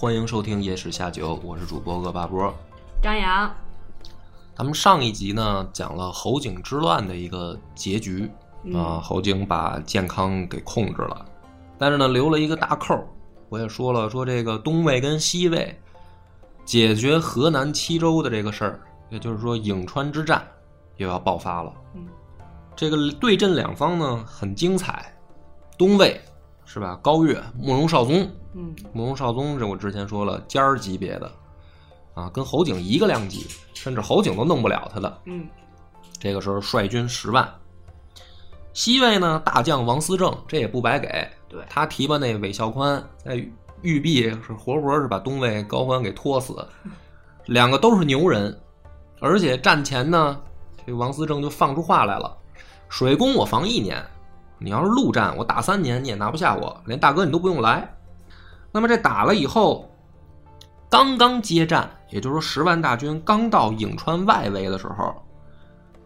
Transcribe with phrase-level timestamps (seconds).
[0.00, 2.54] 欢迎收听《野史下酒》，我是主播恶八波。
[3.02, 3.52] 张扬，
[4.56, 8.30] 咱们上一集呢讲了侯景之乱的一个结局
[8.72, 11.26] 啊，侯景把健康给控制了，
[11.76, 13.04] 但是呢留了一个大扣儿。
[13.48, 15.76] 我也说了，说这个东魏跟西魏
[16.64, 20.46] 解决河南七州的这个事儿，也就是说颍川之战
[20.98, 21.72] 又要爆发了。
[21.94, 22.06] 嗯，
[22.76, 25.12] 这个对阵两方呢很精彩，
[25.76, 26.20] 东魏
[26.70, 26.98] 是吧？
[27.02, 28.30] 高岳、慕容绍宗。
[28.52, 31.32] 嗯慕容绍宗，这我之前说了，尖儿级别的，
[32.12, 35.18] 啊，跟侯景一个量级，甚至侯景都弄不了他的。
[35.24, 35.48] 嗯
[36.18, 37.48] 这个时候率军十万，
[38.74, 41.08] 西魏呢大将王思政，这也不白给，
[41.48, 43.36] 对他提拔那韦孝宽，在
[43.80, 46.66] 玉璧是活活是把东魏高欢给拖死，
[47.46, 48.58] 两个都是牛人，
[49.20, 50.38] 而且战前呢，
[50.84, 52.36] 这个王思政就放出话来了：
[52.88, 54.04] 水攻我防一年，
[54.58, 57.96] 你要是陆战，我打三年你也拿不下我，连大哥你都不用来。
[58.72, 59.90] 那么这打了以后，
[60.90, 65.14] 刚刚接战，也就是说十万大军刚到颍川外围的时候，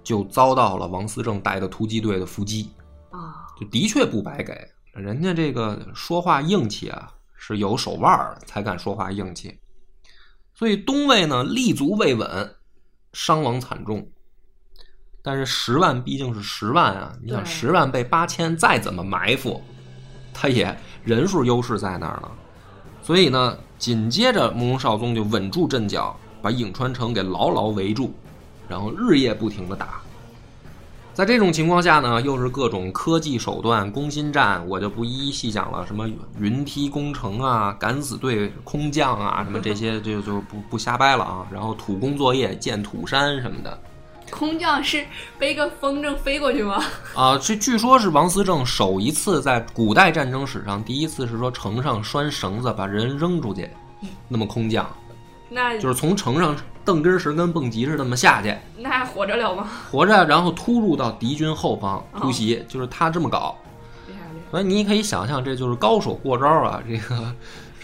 [0.04, 2.70] 就遭到了王思政带的突击队的伏击，
[3.10, 4.54] 啊，就的确不白给
[4.92, 9.58] 人家这个说话硬气啊，是有手腕儿才敢说话硬气。
[10.54, 12.54] 所以东魏呢立足未稳，
[13.12, 14.06] 伤亡惨重。
[15.22, 19.62] 但是十万毕竟是十万啊，你想十万被八千，再怎么埋伏，
[20.34, 22.28] 他也人数优势在那儿呢。
[23.02, 28.12] 所以呢，紧接着慕容绍宗就稳住阵脚，把颍川城给牢牢围住，
[28.68, 30.00] 然后日夜不停的打。
[31.14, 36.08] 在这种情况下呢，又是各种科技手段攻心战，我就不一一细讲了，什么
[36.38, 41.46] 云梯攻城啊、敢死队空降啊，什么这些就就不不瞎掰了啊。
[41.52, 43.78] 然后土工作业、建土山什么的
[44.32, 45.04] 空降是
[45.38, 46.82] 背个风筝飞过去吗？
[47.14, 53.68] 啊，这据说是王思政首一次在古代战争史上第一次是说城上拴绳子把人扔出去，
[54.28, 54.90] 那么空降，
[55.50, 59.68] 那就是从城上蹬根石跟蹦极似的那么下去，那还活着了吗？
[59.90, 63.54] 活着，然后突入到敌军后方突哦袭，就是他这么搞。
[64.50, 66.82] 所以你可以想象，这就是高手过招啊！
[66.86, 67.34] 这个，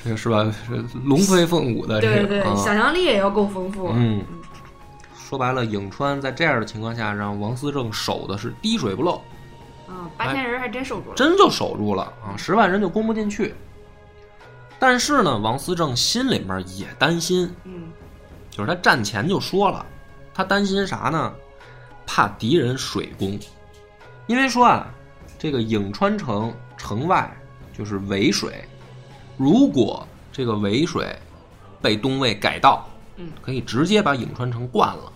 [0.04, 0.44] 这个是吧？
[0.66, 3.90] 是龙飞凤舞的这个对对想象力也要够丰富。
[3.94, 4.22] 嗯，
[5.28, 9.20] 说白了，颍川在这样的情况下，让王思政守的是滴水不漏，
[9.86, 11.14] 嗯，八千人还真守住了。
[11.14, 12.32] 真就守住了啊！
[12.34, 13.54] 十万人就攻不进去。
[14.78, 17.92] 但是呢，王思政心里面也担心，嗯
[18.48, 19.84] 就是他战前就说了，
[20.32, 21.34] 他担心啥呢？
[22.06, 23.38] 怕敌人水攻，
[24.28, 24.88] 因为说啊，
[25.38, 27.30] 这个颍川城城外
[27.76, 28.64] 就是渭水，
[29.36, 31.14] 如果这个渭水
[31.82, 35.12] 被东魏改道，嗯可以直接把颍川城灌了，哦，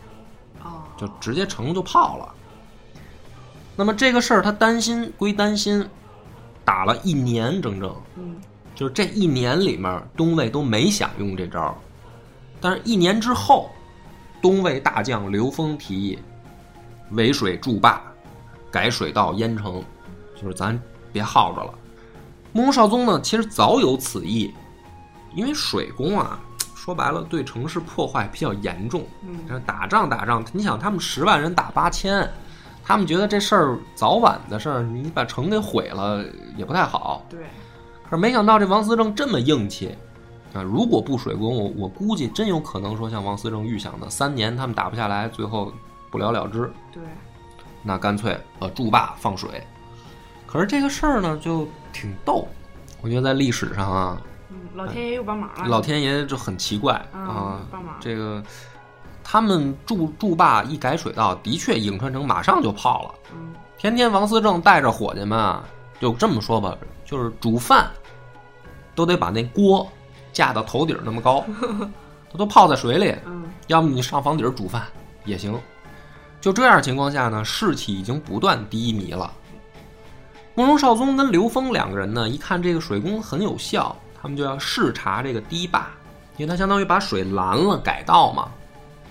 [1.03, 2.35] 就直接城就泡了。
[3.75, 5.85] 那么这个事儿他担心归担心，
[6.65, 8.37] 打了一年整整，嗯
[8.75, 11.75] 就是这一年里面，东魏都没想用这招儿，
[12.61, 13.71] 但是一年之后，
[14.41, 16.19] 东魏大将刘封提议，
[17.11, 18.01] 围水筑坝，
[18.71, 19.83] 改水道淹城，
[20.41, 20.81] 就是咱
[21.13, 21.75] 别耗着了。
[22.53, 24.53] 慕容绍宗呢，其实早有此意，
[25.35, 26.41] 因为水攻啊，
[26.83, 29.07] 说白了对城市破坏比较严重。
[29.25, 32.29] 嗯打仗打仗，你想他们十万人打八千，
[32.83, 36.25] 他们觉得这事儿早晚的事儿，你把城给毁了
[36.57, 37.25] 也不太好。
[37.31, 37.39] 对，
[38.03, 39.97] 可是没想到这王思政这么硬气
[40.53, 40.61] 啊！
[40.61, 45.73] 如果不水攻，我我估计真有可能说像王思政预想的，三年他们打不下来，最后
[46.11, 46.69] 不了了之。
[46.91, 47.01] 对，
[47.85, 49.65] 那干脆呃筑坝放水。
[50.49, 52.49] 可是这个事儿呢，就挺逗。
[53.03, 54.32] 我觉得在历史上啊，嗯，
[54.75, 55.67] 老天爷又帮忙了。
[55.67, 58.43] 老天爷就很奇怪啊啊，帮忙这个
[59.23, 63.15] 他们筑筑坝一改水道，的确颍川城马上就泡了。
[63.35, 65.65] 嗯天天王思政带着伙计们啊，
[66.01, 67.91] 就这么说吧，就是煮饭
[68.95, 69.87] 都得把那锅
[70.33, 71.45] 架到头顶那么高，
[72.31, 73.15] 它都泡在水里。
[73.27, 74.83] 嗯要么你上房顶煮饭
[75.25, 75.59] 也行。
[76.41, 79.33] 就这样情况下呢，士气已经不断低迷了。
[80.55, 85.91] 慕容绍宗跟刘峰两个人呢，一看这个水攻很有效，他们就要视察这个堤坝，
[86.37, 88.53] 因为他相当于把水拦了改道嘛，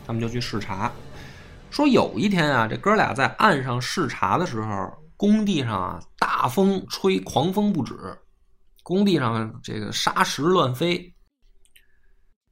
[0.08, 0.90] 他们就去视察。
[1.70, 7.94] 说有一天啊，这哥俩在岸上视察的时候，工地上啊大风吹，狂风不止，
[8.84, 11.14] 工地上这个沙石乱飞。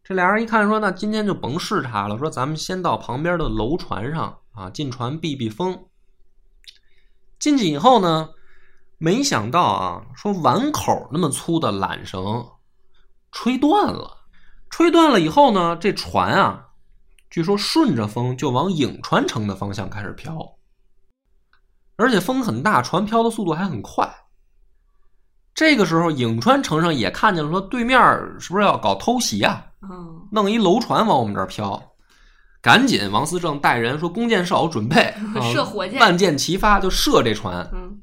[0.03, 5.85] 这俩人一看说，那今天就甭视察了，说咱们先到旁边的楼船上啊，进船避避风。
[7.39, 8.29] 进去以后呢，
[8.99, 12.45] 没想到啊，说碗口那么粗的缆绳
[13.31, 14.17] 吹断了，
[14.69, 16.65] 吹断了以后呢，这船啊，
[17.29, 20.37] 据说顺着风就往颍川城的方向开始飘，
[21.95, 24.07] 而且风很大，船飘的速度还很快。
[25.53, 27.97] 这个时候，颍川城上也看见了，说对面
[28.39, 29.65] 是不是要搞偷袭啊？
[29.81, 31.81] 嗯，弄一楼船往我们这儿飘，
[32.61, 35.01] 赶紧王思政带人说弓箭手准备，
[35.35, 37.65] 啊射火箭万箭齐发就射这船。
[37.73, 38.01] 嗯，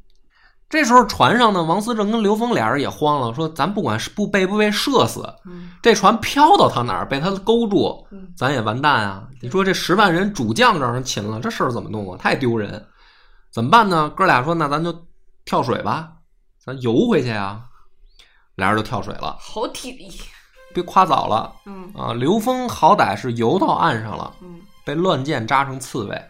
[0.68, 9.28] 这时候船上呢，王思政跟刘峰俩人也慌了，说咱不管是不被不被射死，嗯，这船飘到他哪儿被他勾住嗯，咱也完蛋啊！
[9.40, 12.18] 你说这十万人主将让人擒了，这事儿怎么弄啊？
[12.18, 12.84] 太丢人，
[13.52, 14.10] 怎么办呢？
[14.16, 14.92] 哥俩说那咱就
[15.44, 16.12] 跳水吧，
[16.58, 17.62] 咱游回去啊。
[18.56, 20.10] 俩人就跳水了，好体力。
[20.74, 22.12] 别夸早了嗯啊！
[22.12, 26.22] 刘峰好歹是游到岸上了，嗯，被乱箭扎成刺猬，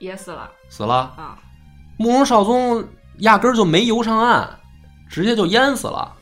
[0.00, 1.14] 也死了死了。
[1.16, 1.38] 啊！
[1.98, 2.84] 慕容绍宗
[3.18, 4.48] 压根儿就没游上岸，
[5.08, 6.12] 直接就淹死了。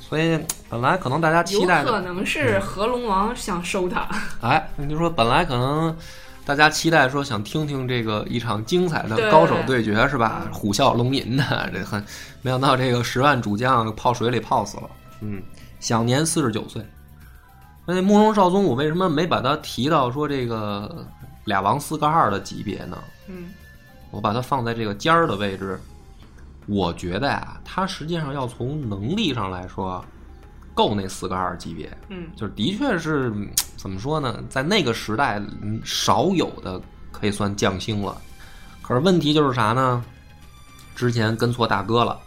[0.00, 0.38] 所以
[0.68, 4.08] 本来可能大家期待的，可能是合龙王想收他。
[4.40, 5.96] 哎，你就说本来可能
[6.44, 10.42] 大家期待说想听听这个一场精彩的高手对决是吧？
[10.44, 12.00] 嗯虎啸龙吟的，这很
[12.40, 14.90] 没想到这个十万主将泡水里泡死了，
[15.22, 15.42] 嗯，
[15.80, 16.84] 享年四十九岁。
[17.84, 21.04] 那慕容绍宗，我为什么没把他提到说这个
[21.46, 22.96] 俩王四个二的级别呢？
[23.26, 23.48] 嗯
[24.12, 25.78] 我把它放在这个尖儿的位置，
[26.66, 30.04] 我觉得呀，他实际上要从能力上来说，
[30.74, 36.80] 够那四个二级别，嗯就是的确是嗯怎么说呢，在那个时代嗯少有的
[37.12, 38.20] 可以算将星了。
[38.82, 40.04] 可是问题就是啥呢？
[40.94, 42.18] 之前跟错大哥了，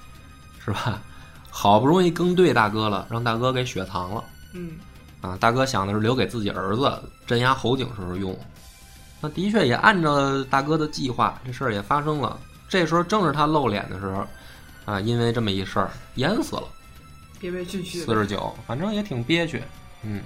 [0.63, 1.01] 是吧？
[1.49, 4.23] 好不容易跟对大哥了，让大哥给雪藏了。
[4.53, 4.73] 嗯
[5.21, 8.37] 啊，大哥想的是留给自己儿子镇压侯景时候用。
[9.19, 12.39] 那的确也按照大哥的计划，这事儿也发生了。
[12.69, 14.25] 这时候正是他露脸的时候，
[14.85, 16.63] 啊，因为这么一事儿淹死了，
[17.39, 18.05] 憋憋屈屈的。
[18.05, 19.61] 四十九，反正也挺憋屈，
[20.03, 20.21] 嗯。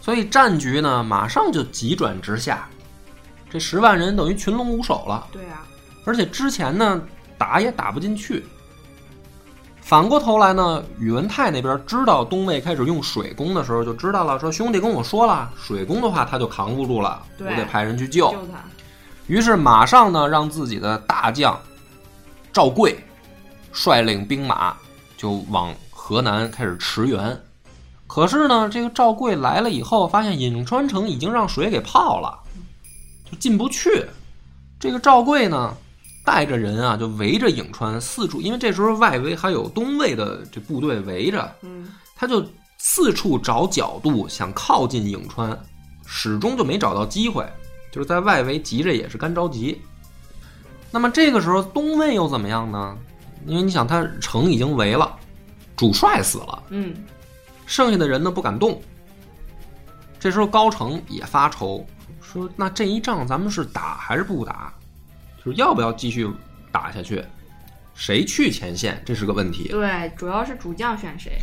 [0.00, 2.68] 所以战局呢，马上就急转直下，
[3.48, 5.28] 这十万人等于群龙无首了。
[5.30, 5.64] 对啊，
[6.04, 7.00] 而且之前呢
[7.36, 8.44] 打也打不进去。
[9.80, 18.30] 反过头来呢，宇文泰那边知道东魏开始用水攻的时候，就知道了，说兄弟跟我说了，水攻的话他就扛不住了，我得派人去救。
[18.32, 18.64] 救他。
[19.28, 21.58] 于是马上呢，让自己的大将
[22.52, 22.98] 赵贵
[23.72, 24.76] 率领兵马
[25.16, 27.40] 就往河南开始驰援。
[28.06, 32.38] 可是呢，这个赵贵来了以后，发现颍川城已经让水给泡了，
[33.30, 34.04] 就进不去。
[34.80, 35.76] 这个赵贵呢，
[36.24, 42.42] 带着人啊，就围着颍川四处，因为这时候外围还有东魏的这部队围着，嗯他就
[42.78, 45.56] 四处找角度想靠近颍川，
[46.06, 47.46] 始终就没找到机会，
[47.90, 49.80] 就是在外围急着也是干着急。
[50.90, 52.96] 那么这个时候东魏又怎么样呢？
[53.46, 55.16] 因为你想，他城已经围了，
[55.76, 56.94] 主帅死了，嗯
[57.66, 58.82] 剩下的人呢不敢动。
[60.18, 61.86] 这时候高澄也发愁，
[62.20, 64.72] 说：“那这一仗咱们是打还是不打？
[65.44, 66.28] 就是要不要继续
[66.72, 67.24] 打下去？
[67.94, 69.00] 谁去前线？
[69.06, 71.38] 这是个问题。”对，主要是主将选谁。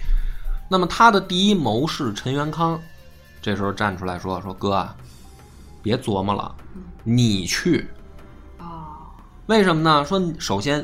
[0.70, 2.80] 那么他的第一谋士陈元康，
[3.42, 4.96] 这时候站出来说：“说哥啊，
[5.86, 6.56] 别琢磨了，
[7.04, 7.88] 你去。
[8.58, 8.96] 哦，
[9.46, 10.04] 为什么呢？
[10.04, 10.84] 说首先，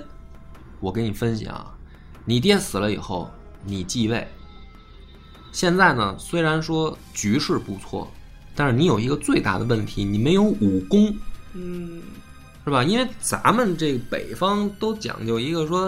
[0.79, 1.73] 我给你分析啊，
[2.23, 3.31] 你爹死了以后，
[3.65, 4.27] 你继位。
[5.51, 8.07] 现在呢，虽然说局势不错，
[8.55, 11.17] 但是你有一个最大的问题，你没有武功，
[11.53, 12.03] 嗯
[12.63, 12.83] 是吧？
[12.83, 15.85] 因为咱们这个北方都讲究一个说，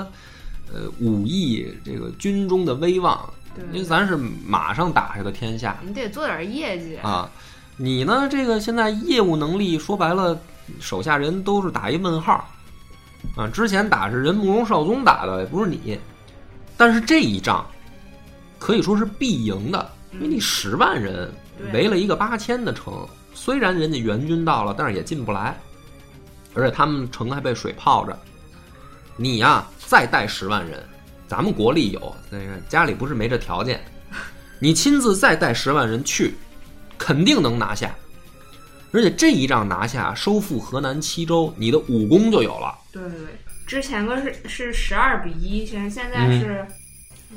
[0.74, 6.98] 呃，武艺这个军中的威望，对因为咱是马上打下的天下，你得做点业绩。
[6.98, 7.30] 啊，
[7.76, 8.28] 你呢？
[8.30, 10.40] 这个现在业务能力说白了，
[10.80, 12.48] 手下人都是打一问号
[13.36, 13.48] 啊。
[13.48, 16.00] 之前打是人慕容少宗打的，也不是你。
[16.78, 17.66] 但是这一仗
[18.60, 21.32] 可以说是必赢的，因为你十万人
[21.74, 25.58] 围了一个八千的城，虽然人家援军到了，但是也进不来，
[26.54, 28.18] 而且他们城还被水泡着。
[29.16, 30.84] 你呀、再带十万人，
[31.28, 33.84] 咱们国力有，那个家里不是没这条件，
[34.60, 36.36] 你亲自再带十万人去，
[37.04, 37.94] 肯定能拿下。
[38.94, 42.74] 而且这一仗拿下，收复河南七州，你的武功就有了。
[42.94, 43.28] 对对对，
[43.68, 46.68] 之前个是是十二比一，现现在嗯是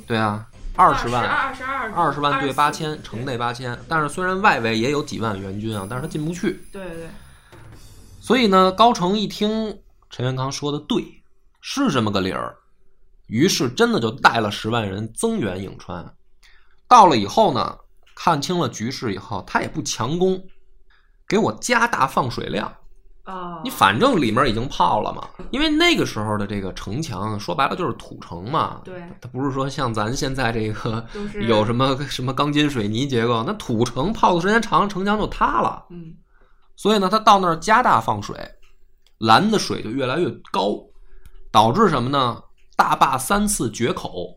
[0.06, 0.46] 对啊，
[0.76, 3.76] 二十万，二十二二十万对八24千，城内八千。
[3.88, 6.62] 但是虽然外围也有几万援军啊，但是他进不去。
[6.70, 7.08] 对对对，
[8.20, 9.76] 所以呢，高成一听
[10.10, 11.02] 陈元康说的对，
[11.60, 12.54] 是这么个理儿，
[13.26, 16.14] 于是真的就带了十万人增援颍川。
[16.86, 17.76] 到了以后呢，
[18.16, 20.42] 看清了局势以后，他也不强攻，
[21.28, 22.74] 给我加大放水量。
[23.22, 31.04] 啊，你反正里面已经泡了嘛，因为那个时候的这个城墙说白了就是土城嘛，对，它不是说像咱现在这个
[31.48, 35.84] 有什么什么钢筋水泥结构，那土城泡的时间长，城墙就塌了。
[35.90, 36.14] 嗯
[36.76, 38.36] 所以呢，他到那儿加大放水，
[39.18, 40.76] 拦的水就越来越高，
[41.50, 42.42] 导致什么呢？
[42.76, 44.36] 大坝三次决口，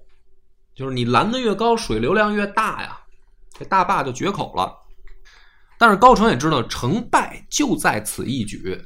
[0.73, 2.97] 就是你拦的越高，水流量越大呀，
[3.59, 4.73] 这大坝就决口了。
[5.77, 8.81] 但是高澄也知道成败就在此一举，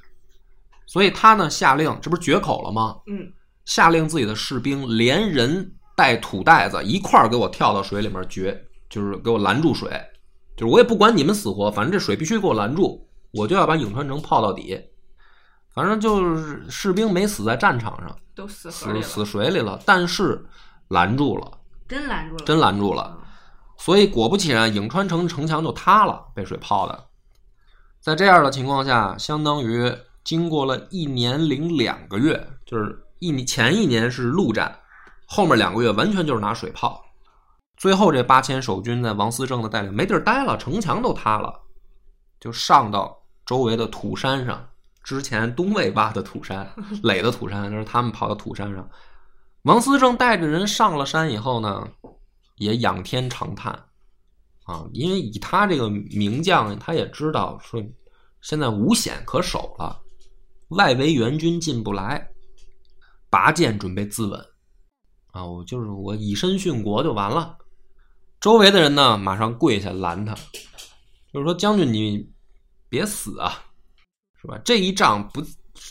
[0.86, 2.98] 所以他呢下令，这不是决口了吗？
[3.08, 3.32] 嗯
[3.66, 9.90] 下令自己的士兵连人带土袋子一块儿给我跳到水里面决，就是给我拦住水，
[10.58, 14.78] 就是我也不管你们死活，反正这水必须给我拦住，我就要把颍川城泡到底。
[15.74, 20.46] 反正就是士兵没死在战场上，都死了死，死水里了，但是
[20.90, 23.18] 拦住了，真拦住了，真拦住了。
[23.84, 27.08] 所以果不其然，颍川城城墙就塌了，被水泡的。
[28.00, 34.74] 在这样的情况下，相当于经过了一年零两个月，就是一年前一年是陆战，
[35.28, 37.04] 后面两个月完全就是拿水泡。
[37.76, 41.54] 最后这八千守军在王思政的带领没地儿待了，城墙都塌了，
[42.40, 43.14] 就上到
[43.46, 44.66] 周围的土山上。
[45.04, 46.74] 之前东魏挖的土山、
[47.04, 48.88] 垒的土山，就是他们跑到土山上。
[49.64, 51.86] 王思政带着人上了山以后呢，
[52.64, 53.72] 也仰天长叹
[54.64, 57.84] 啊，因为以他这个名将，他也知道说
[58.42, 60.02] 现在无险可守了，
[60.70, 62.30] 外围援军进不来，
[63.30, 64.42] 拔剑准备自刎
[65.32, 65.46] 啊！
[65.46, 67.58] 我就是我以身殉国就完了。
[68.40, 70.34] 周围的人呢，马上跪下拦他，
[71.32, 72.30] 就是说将军你
[72.90, 73.64] 别死啊，
[74.42, 74.60] 是吧？
[74.64, 75.42] 这一仗不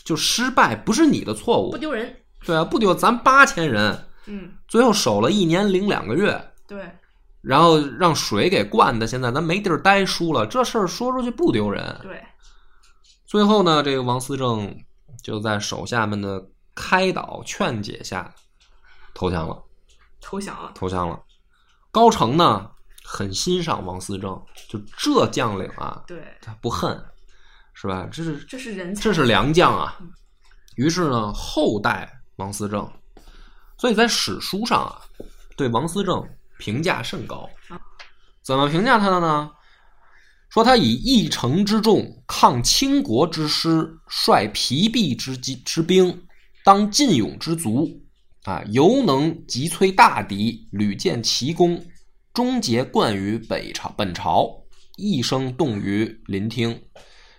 [0.05, 2.15] 就失败，不是你的错误不，丢人。
[2.45, 6.89] 对啊，不丢咱八千人，嗯，最后守了一年零两个月，对，
[7.41, 11.99] 然后让水给灌的，现在咱没地儿待，输了，这事儿说出去不丢人。
[12.01, 12.23] 对，
[13.25, 14.75] 最后呢，这个王思政
[15.21, 16.43] 就在手下们的
[16.73, 18.33] 开导劝解下
[19.13, 19.61] 投降了，
[20.21, 20.71] 投降了。
[20.73, 21.21] 投降了。
[21.91, 22.71] 高澄呢
[23.03, 26.99] 很欣赏王思政，就这将领啊，对，他不恨，
[27.73, 28.07] 是吧？
[28.11, 29.95] 这是这是人才，这是良将啊。
[30.75, 32.91] 于是呢，后代王思政，
[33.77, 35.01] 所以在史书上啊，
[35.55, 36.27] 对王思政
[36.63, 37.49] 评价甚高。
[38.41, 39.51] 怎么评价他的呢？
[40.49, 46.25] 说他以一城之众抗倾国之师，率疲弊之之兵，
[46.63, 47.89] 当劲勇之卒，
[48.43, 51.85] 啊，犹能击摧大敌，屡建奇功，
[52.33, 54.63] 终结冠于北朝本朝，
[54.95, 56.81] 一生动于临听。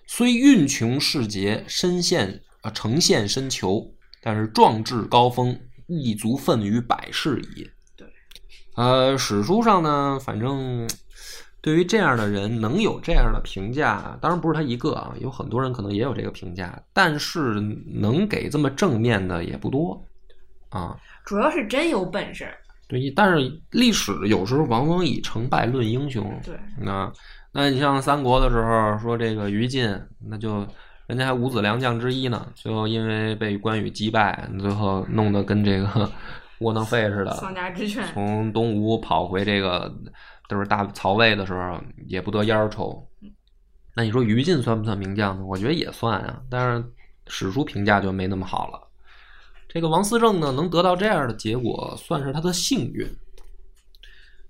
[0.07, 7.71] 虽运穷世节，身陷啊呈现深囚，但是壮志高峰，亦足奋于百世矣。
[8.75, 10.88] 对，呃，史书上呢，反正
[11.61, 20.04] 对于这样的人能有这样的评价，当然不是他一个啊，有很多人可能也有这个评价，但是能给这么正面的也不多
[20.69, 20.97] 啊。
[21.25, 22.47] 主要是真有本事。
[22.87, 26.38] 对，但是历史有时候往往以成败论英雄。
[26.45, 27.11] 对，那
[27.50, 29.88] 那你像三国的时候说这个于禁，
[30.28, 30.66] 那就
[31.07, 36.11] 人家还五子良将之一呢，最后因为被关羽击败，最后弄得跟这个
[36.61, 38.07] 窝囊废似的，丧家之犬。
[38.13, 39.93] 从东吴跑回这个
[40.49, 43.07] 都是大曹魏的时候，也不得烟儿抽。
[43.95, 45.45] 那你说于禁算不算名将呢？
[45.45, 46.85] 我觉得也算啊，但是
[47.27, 48.81] 史书评价就没那么好了。
[49.69, 53.09] 这个王思政呢，能得到这样的结果，算是他的幸运。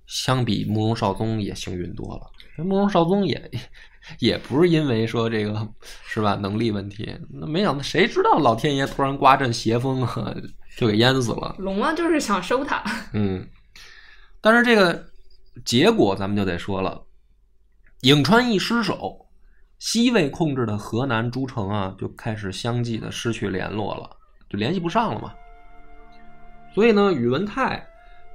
[0.07, 2.31] 相比慕容绍宗也幸运多了。
[2.63, 3.51] 慕容绍宗也
[4.19, 5.69] 也不是因为说这个
[6.07, 10.35] 是吧能力问题，那没想到谁知道老天爷突然刮阵邪风啊，
[10.77, 11.55] 就给淹死了。
[11.59, 12.83] 龙王就是想收他。
[13.15, 13.47] 嗯，
[14.41, 15.07] 但是这个
[15.65, 17.03] 结果咱们就得说了，
[18.03, 19.27] 颍川一失守，
[19.79, 24.11] 西魏控制的河南诸城啊，就开始相继的失去联络了，
[24.51, 25.33] 就联系不上了嘛。
[26.75, 27.87] 所以呢，宇文泰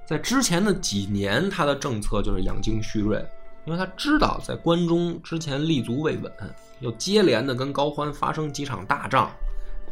[0.06, 3.24] 在之前的几年，他的政策就是养精蓄锐，
[3.70, 6.32] 因为他知道在关中之前立足未稳，
[6.80, 9.30] 又接连的跟高欢发生几场大仗，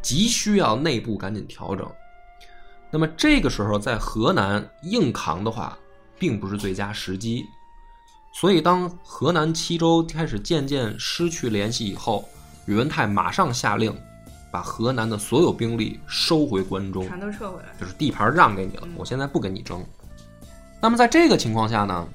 [0.01, 1.87] 急需要内部赶紧调整。
[2.89, 5.77] 那么这个时候在河南硬扛的话，
[6.17, 7.45] 并不是最佳时机。
[8.33, 12.27] 所以当河南七州开始渐渐失去联系以后，
[12.65, 13.95] 宇文泰马上下令，
[14.51, 17.69] 把河南的所有兵力收回关中，全都撤回来。
[17.79, 19.85] 就是地盘让给你了，我现在不跟你争。
[20.81, 22.07] 那么在这个情况下呢，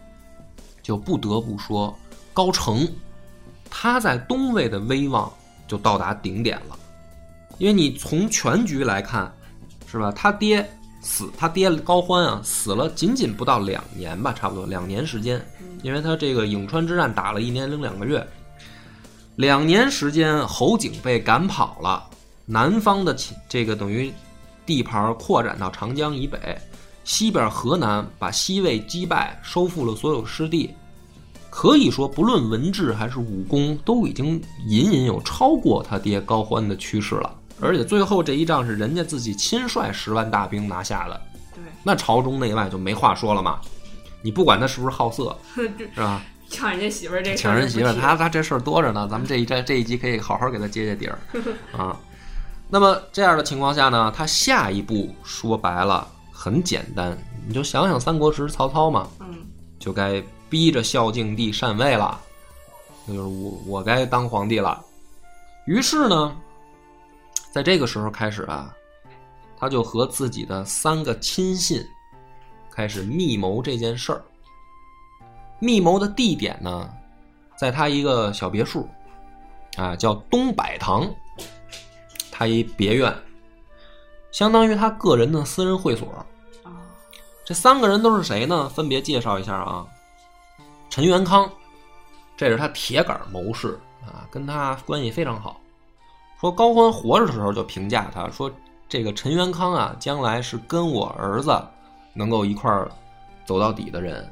[0.83, 1.97] 就不得不说
[2.33, 2.89] 高澄，
[3.71, 5.33] 他在东魏的威望
[5.69, 6.77] 就到达顶点了，
[7.59, 9.33] 因为你从全局来看，
[9.87, 10.11] 是吧？
[10.13, 10.69] 他爹
[11.01, 15.45] 死他爹高欢啊，死了仅仅不到两年吧，差不多两年时间，
[15.83, 18.27] 因为他这个颍川之战打了一年零两个月，
[19.37, 22.09] 两年时间，侯景被赶跑了，
[22.47, 23.17] 南方的
[23.49, 24.13] 这个等于
[24.65, 26.39] 地盘扩展到长江以北，
[27.05, 30.75] 西边河南把西魏击败，收复了所有失地，
[31.51, 37.35] 可以说不论文治还是武功，都已经隐隐有超过他爹高欢的趋势了。
[37.61, 41.21] 而且最后这一仗是人家自己亲率十万大兵拿下的，
[41.55, 43.61] 对，那朝中内外就没话说了嘛。
[44.21, 46.23] 你不管他是不是好色， 是吧？
[46.49, 49.09] 抢人家媳妇儿这事抢人媳妇儿，他他这事儿多着呢。
[49.11, 51.19] 咱们这一这这一集可以好好给他揭揭底儿
[51.77, 51.97] 啊。
[52.69, 56.07] 那么这样的情况下呢，他下一步说白了
[56.43, 59.47] 很简单，你就想想三国时曹操嘛，嗯
[59.79, 60.21] 就该
[60.51, 62.21] 逼着孝敬帝禅位了，
[63.07, 64.85] 那就是我我该当皇帝了。
[65.67, 66.37] 于是呢，
[67.53, 68.75] 在这个时候开始啊，
[69.57, 71.81] 他就和自己的三个亲信
[72.73, 74.21] 开始密谋这件事儿。
[75.61, 76.91] 密谋的地点呢，
[77.57, 78.89] 在他一个小别墅，
[79.77, 81.09] 啊，叫东柏堂，
[82.33, 83.17] 他一别院，
[84.33, 86.09] 相当于他个人的私人会所。
[87.43, 88.69] 啊这三个人都是谁呢？
[88.69, 89.87] 分别介绍一下啊。
[90.89, 91.51] 陈元康，
[92.37, 95.61] 这是他铁杆谋士啊，跟他关系非常好。
[96.41, 98.51] 说高欢活着的时候就评价他说，
[98.89, 101.53] 这个陈元康啊，将来是跟我儿子
[102.15, 102.91] 能够一块儿
[103.45, 104.23] 走到底的人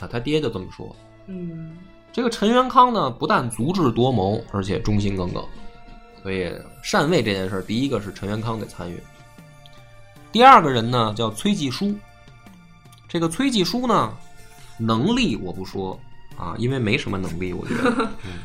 [0.00, 0.06] 啊。
[0.06, 0.94] 他爹就这么说。
[1.26, 1.76] 嗯
[2.12, 5.44] 这个陈元康呢，不但足智多谋，而且忠心耿耿，
[6.22, 6.52] 所以
[6.82, 9.02] 禅位这件事儿，第一个是陈元康得参与。
[10.32, 11.94] 第二个人呢叫崔继书，
[13.08, 14.12] 这个崔继书呢，
[14.76, 15.98] 能力我不说
[16.36, 17.90] 啊，因为没什么能力，我觉得，
[18.24, 18.40] 嗯，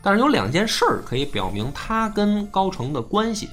[0.00, 3.50] 但是有两件事儿可以表明他跟高成的关系。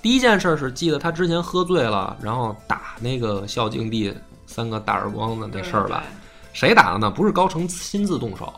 [0.00, 4.14] 第一件事儿是记得他之前喝醉了，然后打那个孝敬帝
[4.46, 6.04] 三个大耳光的那事儿吧？？
[6.52, 7.10] 谁打的呢？
[7.10, 8.52] 不是高成亲自动手，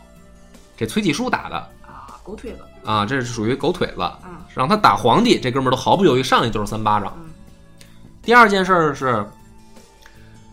[0.77, 1.57] 这崔继书打的
[1.87, 7.13] 啊，狗腿子，啊，这是属于狗腿子，啊让他打皇帝，这哥们儿都毫不犹豫上去就是三巴掌。
[7.17, 7.31] 嗯
[8.23, 9.25] 第二件事儿是，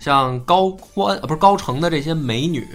[0.04, 2.68] 像高欢呃不是高成的这些美女，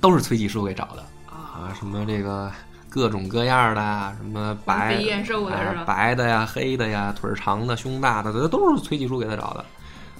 [0.00, 2.50] 都是崔继书给找的啊啊，什么这个
[2.88, 5.84] 各种各样的啊，什么白飞燕瘦的？
[5.86, 9.64] 白的呀、黑的呀、腿长的、胸大的，这都是崔继书给他找的。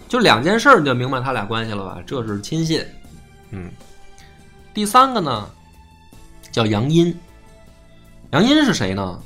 [0.09, 1.99] 就两件事儿，你就明白他俩关系了吧？
[2.07, 2.87] 这是亲信。
[3.51, 3.69] 嗯，
[4.73, 5.51] 第三个呢，
[6.53, 7.13] 叫杨殷。
[8.31, 9.19] 杨殷是谁呢？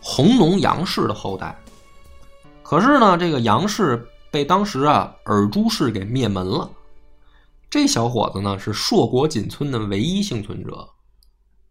[0.00, 1.52] 弘农杨氏的后代。
[2.62, 6.70] 可是呢，这个杨氏被当时啊尔朱氏给灭门了。
[7.68, 10.88] 这小伙子呢是硕果仅存的唯一幸存者。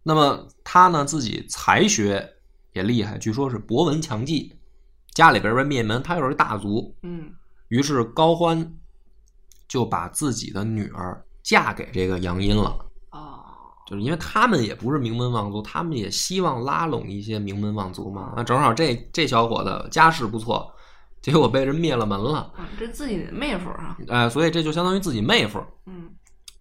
[0.04, 2.28] 那么他呢自己才学
[2.74, 4.56] 也厉害，据说是博闻强记。
[5.14, 7.30] 家里边被灭门，他又是大族，嗯
[7.68, 8.74] 于是高欢
[9.68, 12.78] 就把自己的女儿嫁给这个杨殷了。
[13.12, 13.44] 哦，
[13.86, 18.34] 就是因为他们也不是名门望族，他们也希望拉拢一些名门望族嘛。
[18.38, 20.72] 那正好这这小伙子家世不错，
[21.22, 25.64] 结果被人灭了门了，嗯，这自己的妹夫啊，哎，所以这就相当于自己妹夫。
[25.86, 26.10] 嗯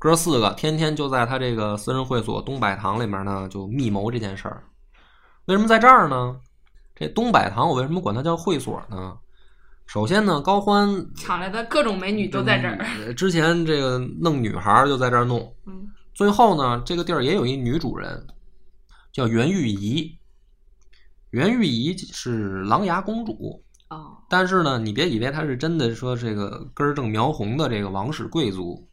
[0.00, 4.62] 哥四个天天就在他这个私人会所东百堂里面呢，就密谋这件事儿。
[5.46, 6.36] 为什么在这儿呢？
[6.94, 9.16] 这东百堂我为什么管它叫会所呢？
[9.86, 12.78] 首先呢，高欢抢来的各种美女都在这儿。
[13.00, 18.24] 呃之前这个弄女孩儿就在这儿弄，嗯最后呢，这个地儿也有一女主人，
[19.12, 20.16] 叫袁玉仪。
[21.30, 28.88] 袁玉仪是琅琊公主，哦，但是呢，你别以为他是真的说这个根正苗红的这个王室贵族。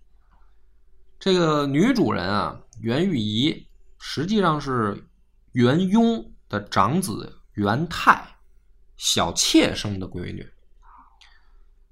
[1.20, 3.68] 这个女主人啊，袁玉仪
[4.00, 5.08] 实际上是
[5.54, 8.26] 袁雍的长子袁泰
[8.98, 10.48] 小妾生的闺女。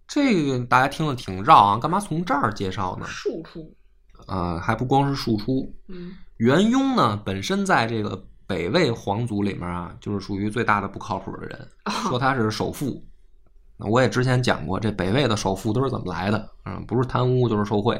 [0.07, 3.05] 这个大家听了挺绕啊，干嘛从这儿介绍呢？
[3.07, 3.75] 庶出。
[4.27, 11.67] 呃、还不光是庶出，嗯袁雍呢，本身在这个北魏皇族里面啊，就是属于最大的不靠谱的人，
[12.07, 13.03] 说他是首富。
[13.77, 16.51] 那我也之前讲过，这北魏的首富都是怎么来的？
[16.65, 17.99] 嗯，不是贪污就是受贿，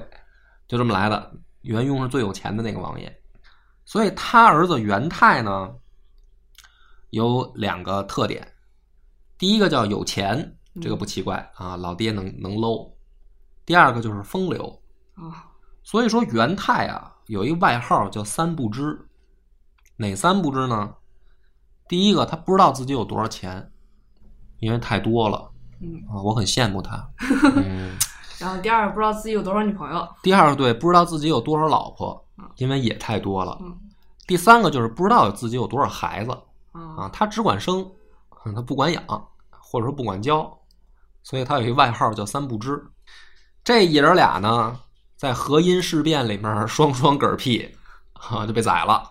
[0.67, 1.31] 就这么来的。
[1.61, 3.11] 元雍是最有钱的那个王爷，
[3.83, 5.73] 所以他儿子元泰呢，
[7.09, 8.47] 有两个特点。
[9.39, 12.95] 第一个叫有钱，这个不奇怪啊，老爹能能搂。
[13.65, 14.79] 第二个就是风流，
[15.15, 15.49] 啊
[15.81, 19.03] 所以说元泰啊有一个外号叫三不知，
[19.97, 20.95] 哪三不知呢？
[21.87, 23.71] 第一个他不知道自己有多少钱，
[24.59, 25.51] 因为太多了
[25.81, 27.07] 嗯，啊，我很羡慕他。
[27.55, 27.97] 嗯，
[28.39, 30.07] 然后第二个不知道自己有多少女朋友。
[30.21, 33.57] 第二个对不知道自己有多少老婆嗯，因为也太多了。
[33.61, 33.77] 嗯
[34.25, 36.31] 第三个就是不知道自己有多少孩子
[36.71, 37.85] 啊啊，他只管生，
[38.45, 39.03] 嗯他不管养，
[39.49, 40.57] 或者说不管教。
[41.23, 42.81] 所以他有一外号叫三不知。
[43.65, 44.79] 这爷儿俩呢，
[45.17, 47.75] 在河阴事变里面双双嗝屁，
[48.13, 49.03] 啊，就被宰了。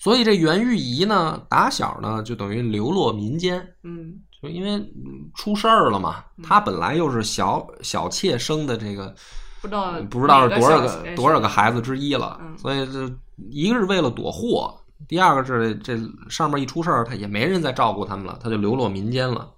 [0.00, 6.24] 所以这袁玉仪呢，打小呢就等于流落民间，嗯就因为嗯出事儿了嘛。
[6.42, 9.14] 她本来又是小小妾生的这个，
[9.60, 13.14] 不知道不知道是多少个多少个孩子之一了，嗯所以这
[13.50, 14.74] 一个是为了躲祸，
[15.06, 15.98] 第二个是这
[16.30, 19.52] 上面一出事儿，他也没人再照顾他们了，他就流落民间了。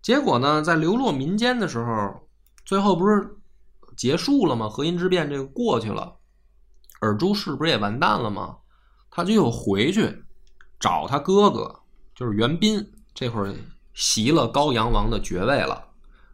[0.00, 2.14] 结果呢，在流落民间的时候，
[2.64, 3.28] 最后不是
[3.96, 4.68] 结束了吗？
[4.68, 6.14] 河阴之变这个过去了，
[7.00, 8.54] 尔朱氏不是也完蛋了吗？
[9.10, 10.24] 他就又回去
[10.78, 11.80] 找他哥哥，
[12.14, 13.54] 就是袁斌，这会儿
[13.94, 15.84] 袭了高阳王的爵位了，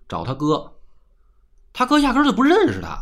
[0.08, 0.72] 找他哥。
[1.72, 2.96] 他哥压根儿就不认识他，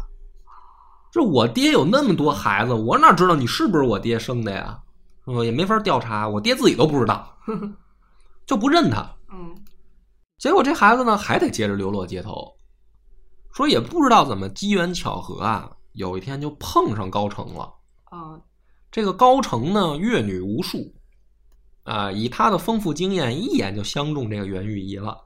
[1.11, 4.81] 这我爹有那么多孩子，我哪知道你是不是我爹生的呀？
[5.25, 5.45] 是吧？
[5.45, 7.37] 也没法调查，我爹自己都不知道，
[8.47, 9.01] 就不认他。
[9.33, 9.55] 嗯
[10.39, 12.53] 结果这孩子呢，还得接着流落街头，
[13.53, 17.73] 说也不知道怎么机缘巧合啊，有一天就碰上高成了。
[18.07, 18.41] 啊
[18.93, 20.95] 这个高成呢，阅女无数，
[21.83, 25.17] 啊，以他的丰富经验，一眼就相中这个袁玉仪了。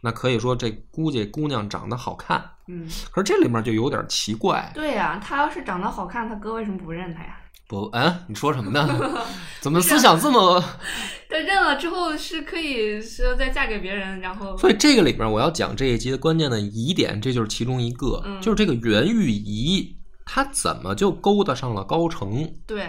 [0.00, 4.70] 那可以说，这估计姑娘长得好看，嗯，可是这里面就有点奇怪。
[4.72, 7.36] 对呀、他要是长得好看，他哥为什么不认他呀？
[7.68, 8.86] 不，嗯，你说什么呢？
[9.60, 10.62] 怎么思想这么
[11.28, 22.88] 他认了之后是可以说再嫁给别人，然后所以这个里面我要讲这一集的关键的疑点，这就是其中一个，嗯就是这个袁玉仪，她怎么就勾搭上了高成对，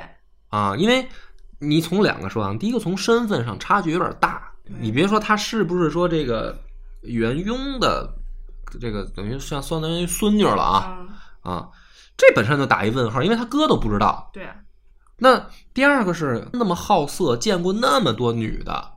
[0.50, 0.76] 啊？
[0.76, 1.08] 因为
[1.60, 6.58] 你从两个说啊，第一个从身份上差距有点大，你别说他是不是说这个
[7.02, 8.14] 元雍的
[8.80, 10.98] 这个等于像相当于孙女了啊
[11.44, 11.70] 嗯，啊，
[12.16, 14.30] 这本身就打一问号，因为他哥都不知道。
[14.34, 14.56] 对啊，
[15.18, 18.92] 那第二个是那么好色，见过那么多女的，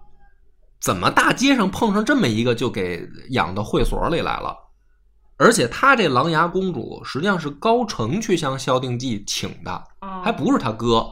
[0.80, 4.56] 怎么大街上碰上这么一个就给养到会所里来了？
[5.36, 11.06] 而且他这琅琊公主实际上是高成去向萧定济请的，嗯还不是他哥，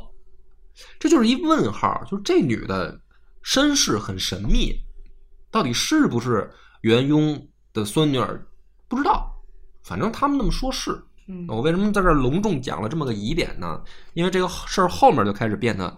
[0.98, 2.02] 这就是一问号。
[2.10, 2.98] 就是这女的
[3.42, 4.74] 身世很神秘，
[5.50, 6.50] 到底是不是
[6.82, 8.44] 元雍的孙女儿
[8.88, 9.30] 不知道，
[9.82, 11.02] 反正他们那么说是。
[11.30, 13.78] 嗯我为什么在这儿隆重讲了这么个疑点呢？
[14.14, 15.94] 因为这个事儿后面就开始变得，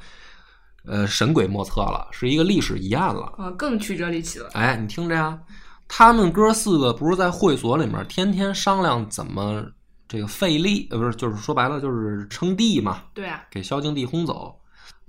[0.84, 3.32] 呃，神鬼莫测了，是一个历史疑案了。
[3.38, 4.48] 啊更曲折离奇了。
[4.54, 5.38] 哎，你听着呀，
[5.86, 9.64] 他们哥四个不是在会所里面天天商量怎么
[10.08, 14.59] 这个废立，呃，不是，就是说白了就是称帝嘛，对啊，给萧敬帝轰走。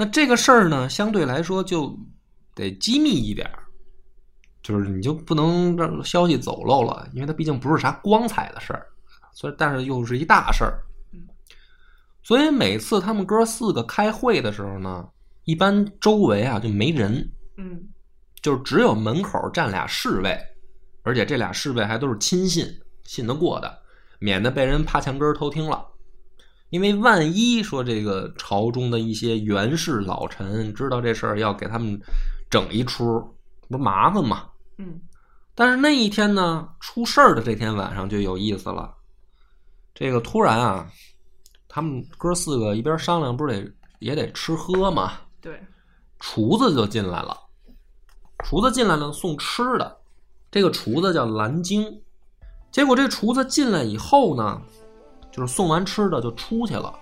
[0.02, 1.96] 那这个事儿呢，相对来说就
[2.56, 3.64] 得机密一点儿，
[4.64, 8.88] 就是你就不能让消息走漏了，因为它毕竟不是啥光彩的事儿，
[9.32, 10.84] 所以但是又是一大事儿
[11.14, 11.20] 嗯。
[12.24, 15.08] 所以每次他们哥四个开会的时候呢，
[15.44, 17.88] 一般周围啊就没人，嗯
[18.42, 20.36] 就是只有门口站俩侍卫，
[21.04, 22.66] 而且这俩侍卫还都是亲信，
[23.04, 23.72] 信得过的，
[24.18, 25.88] 免得被人趴墙根儿偷听了。
[26.72, 32.00] 因为万一说这个朝中的一些元氏老臣知道这事儿，要给他们
[32.50, 33.22] 整一出，
[33.70, 34.48] 不是麻烦吗？
[34.78, 35.00] 嗯
[35.54, 38.92] 但是那一天呢，出事儿的这天晚上就有意思了。
[39.94, 40.90] 这个突然啊，
[41.68, 45.12] 他们哥四个一边商量，不是得也得吃喝吗？
[45.42, 45.62] 对，
[46.20, 47.38] 厨子就进来了。
[48.40, 49.98] 厨子进来了，送吃的。
[50.50, 52.02] 这个厨子叫蓝鲸。
[52.72, 54.62] 结果这厨子进来以后呢，
[55.32, 56.94] 就是送完吃的就出去了。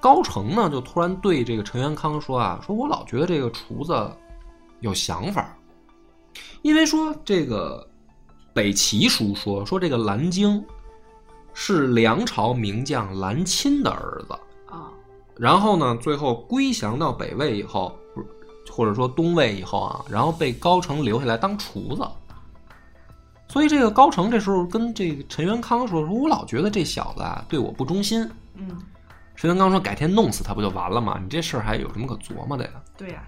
[0.00, 4.10] 高成呢，就突然对这个陈元康说啊：“说我老觉得这个厨子
[4.80, 5.56] 有想法，
[6.62, 7.84] 因为说这个
[8.52, 10.64] 北齐书说说这个蓝鲸
[11.52, 14.32] 是梁朝名将蓝钦的儿子。”
[14.70, 14.92] 啊
[15.36, 17.96] 然后呢，最后归降到北魏以后，
[18.70, 22.02] 或者说东魏以后啊，然后被高成留下来当厨子。
[23.48, 28.30] 所以这个高成这时候跟这个陈元康说：“说我老觉得这小子啊对我不忠心。
[28.54, 28.68] 嗯，”
[29.34, 31.18] 陈元康说：“改天弄死他不就完了吗？
[31.22, 33.22] 你这事儿还有什么可琢磨的呀对呀、？”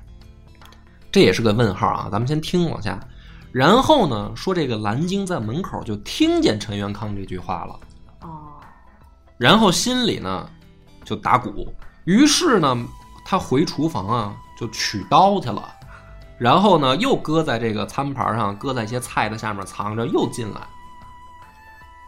[1.11, 3.01] 这也是个问号啊，咱们先听往下。
[3.51, 7.81] 然后呢，说这个蓝鲸在门口就听见陈元康这句话了。
[8.21, 8.61] 哦，
[9.39, 10.49] 然后心里呢
[11.05, 12.87] 就打鼓，于是呢，
[13.25, 15.69] 他回厨房啊就取刀去了，
[16.41, 20.61] 然后呢又搁在这个餐盘上，搁在一些菜的下面藏着，又进来。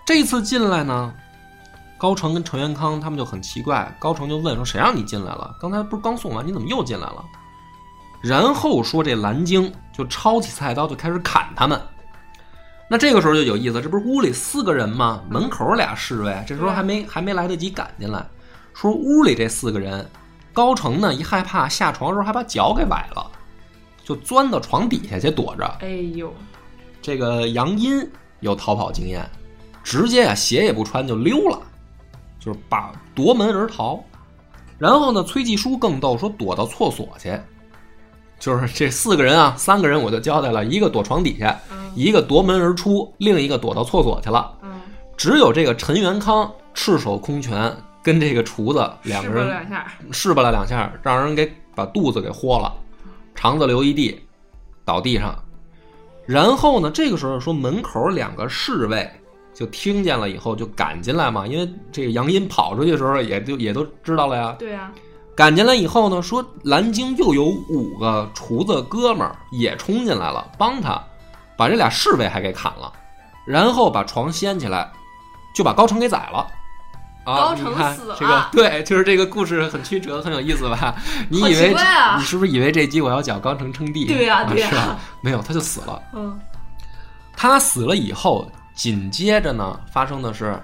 [0.07, 1.13] 这次进来呢，
[1.99, 5.55] 高成跟程元康他们就很奇怪，高成就问说：“谁让你进来了？
[5.61, 7.23] 刚才不是刚送完，你怎么又进来了？”
[8.23, 11.79] 然后说这蓝鲸就抄起菜刀就开始砍他们。
[12.89, 15.21] 那这个时候就有意思，这不是屋里四个人吗？
[15.29, 18.27] 门口俩侍卫，这时候还没还没来得及赶进来。
[18.73, 20.11] 说屋里这四个人，
[20.55, 23.31] 高成呢一害怕下床的时候还把脚给崴了，
[24.05, 25.65] 就钻到床底下去躲着。
[25.81, 26.33] 哎呦，
[27.01, 28.09] 这个杨殷
[28.41, 29.29] 有逃跑经验，
[29.83, 31.61] 直接啊鞋也不穿就溜了，
[32.39, 34.03] 就是把夺门而逃。
[34.79, 37.39] 然后呢，崔继书更逗，说躲到厕所去，
[38.41, 44.57] 就是这四个人啊，三个人我就交代了，一个躲床底下，嗯一个夺门而出，另一个躲到厕所去了。
[44.63, 44.81] 嗯，
[45.17, 52.75] 只有这个陈元康赤手空拳跟这个厨子两试吧个人两下，试吧了两下，让人给把肚子给豁了，
[53.35, 54.21] 肠子流一地，
[54.85, 55.37] 倒地上。
[56.27, 59.11] 然后呢，这个时候说门口两个侍卫
[59.53, 64.55] 就听见了以后就赶进来嘛，因为这个杨殷跑出去的时候也就也都知道了呀。
[64.59, 64.93] 对啊，
[65.35, 71.03] 赶进来以后呢，说蓝鲸又有五个厨子哥们儿也冲进来了，帮他
[71.57, 72.93] 把这俩侍卫还给砍了，
[73.45, 74.91] 然后把床掀起来，
[75.55, 76.47] 就把高成给宰了。
[77.25, 80.95] 啊，高成死了这个 对，就是这个故事很曲折，很有意思吧？
[81.29, 84.07] 你以为、啊你是不是以为这集我要讲高成称帝？
[84.07, 84.99] 对呀对呀是吧？
[85.23, 86.03] 没有，他就死了。
[86.13, 86.39] 嗯
[87.35, 90.61] 他死了以后，紧接着呢，发生的是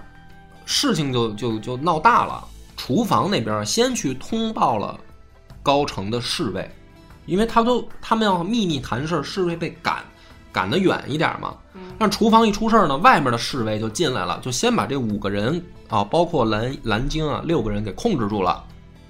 [0.64, 2.44] 事情就就就闹大了。
[2.76, 4.96] 厨房那边先去通报了
[5.62, 6.70] 高城的侍卫，
[7.26, 10.04] 因为他都他们要秘密谈事儿，侍卫被赶
[10.52, 11.54] 赶得远一点嘛。
[11.74, 18.64] 嗯但厨房一出事儿呢，外面的侍卫就进来了，就先把这五个人啊，包括蓝蓝鲸啊，六个人给控制住了，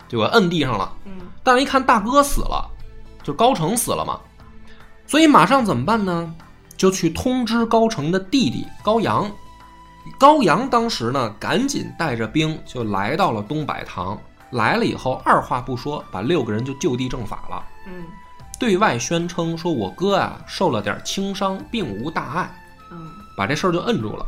[0.09, 0.91] 就给摁地上了。
[1.05, 2.67] 嗯但是一看大哥死了，
[3.23, 4.19] 就高成死了嘛，
[5.07, 6.35] 所以马上怎么办呢？
[6.77, 9.31] 就去通知高成的弟弟高阳。
[10.19, 14.19] 高阳当时呢，赶紧带着兵就来到了东柏堂。
[14.53, 18.05] 来了以后，二话不说，把六个人就就地正法了，嗯
[18.59, 22.51] 对外宣称说：“我哥啊受了点轻伤，并无大碍。”
[22.91, 24.27] 嗯把这事儿就摁住了。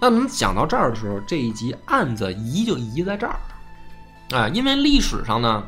[0.00, 3.36] 那我们讲到这儿的时候，这一集案子移就移在这儿，
[4.30, 5.62] 啊，因为历史上呢，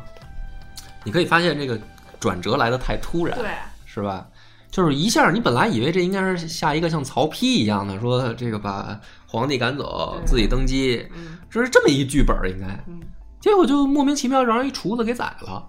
[1.05, 1.79] 你可以发现这个
[2.18, 3.51] 转折来的太突然，对，
[3.85, 4.27] 是吧？
[4.70, 13.01] 就是一下，你本来以为这应该是下一个像曹丕一样的，说这个把皇帝赶走，自己登基，嗯这是这么一剧本应该，嗯
[13.40, 15.68] 结果就莫名其妙让人一厨子给宰了，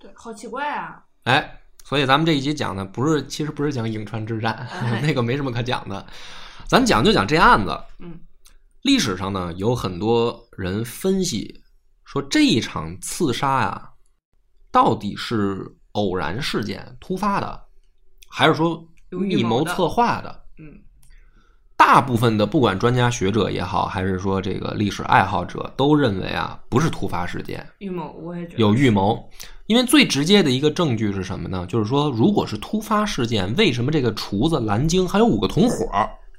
[0.00, 6.06] 对，好奇怪啊，哎，所以咱们这一集讲的不是，其实不是讲颍川之战， 哎那个没什么可讲的，
[6.68, 7.78] 咱讲就讲这案子。
[7.98, 8.20] 嗯
[8.82, 11.62] 历史上呢，有很多人分析
[12.04, 13.90] 说这一场刺杀呀，
[14.72, 17.62] 到底是偶然事件、突发的，
[18.28, 20.44] 还是说密预谋策划的？
[20.58, 20.82] 嗯
[21.84, 28.58] 大部分的不管专家学者也好，还是说这个历史爱好者，都认为啊，不是突发事件，预谋，我也觉得。
[28.58, 29.28] 有预谋。
[29.66, 31.66] 因为最直接的一个证据是什么呢？
[31.68, 35.86] 就是说，如果是突发事件，为什么这个厨子蓝鲸还有五个同伙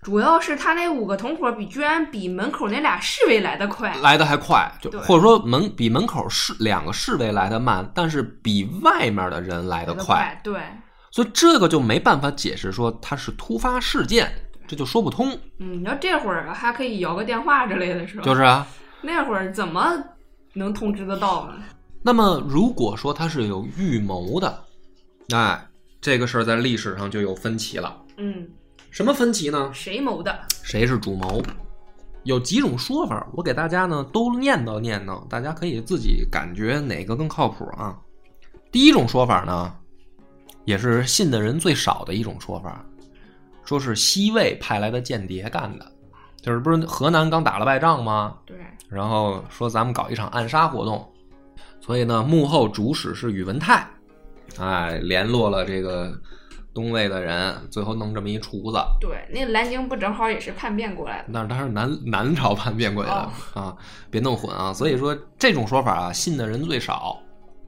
[0.01, 4.71] 主要是他那五个同伙比居然比门口那俩侍卫来的快，来的还快？
[4.81, 10.61] 就或者说门比门口侍两个侍卫来的慢，但是比外面的人来的来得快，对，
[11.11, 14.31] 所以这个就没办法解释说它是突发事件，
[14.67, 15.37] 这就说不通。
[15.57, 18.23] 嗯，你要这会儿还可以摇个电话之类的是吧？
[18.23, 18.67] 就是啊，
[19.01, 20.01] 那会儿怎么
[20.53, 21.55] 能通知得到呢？
[22.01, 24.63] 那么如果说他是有预谋的，
[25.33, 25.67] 哎，
[26.01, 27.95] 这个事儿在历史上就有分歧了。
[28.17, 28.47] 嗯，
[28.91, 29.71] 什么分歧呢？
[29.73, 30.37] 谁谋的？
[30.63, 31.41] 谁是主谋？
[32.23, 37.97] 有几种说法，我给大家呢都念叨念叨，大家可以自己感觉哪个更靠谱啊。
[38.71, 39.73] 第一种说法呢，
[40.65, 42.85] 也是信的人最少的一种说法，
[43.65, 45.91] 说是西魏派来的间谍干的，
[46.41, 48.35] 就是不是河南刚打了败仗吗？
[48.45, 48.57] 对，
[48.89, 51.09] 然后说咱们搞一场暗杀活动，
[51.79, 53.87] 所以呢，幕后主使是宇文泰，
[54.59, 56.13] 哎，联络了这个
[56.73, 58.79] 东魏的人，最后弄这么一厨子。
[58.99, 61.25] 对，那蓝鲸不正好也是叛变过来的？
[61.29, 63.75] 那是他是南南朝叛变过来的、啊，
[64.11, 64.73] 别弄混啊！
[64.73, 67.17] 所以说这种说法啊，信的人最少，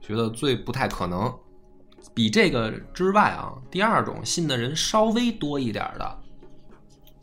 [0.00, 1.32] 觉得最不太可能。
[2.16, 6.18] 比这个之外啊，第二种信的人稍微多一点的，